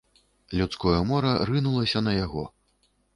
[0.61, 2.43] Людское мора рынулася на яго.